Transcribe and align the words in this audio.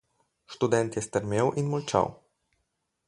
Študent 0.53 0.95
je 0.97 1.01
strmel 1.07 1.47
in 1.63 1.69
molčal. 1.75 2.09